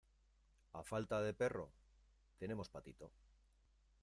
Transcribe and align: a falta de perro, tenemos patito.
a 0.79 0.81
falta 0.91 1.17
de 1.25 1.33
perro, 1.41 1.65
tenemos 2.39 2.71
patito. 2.75 3.07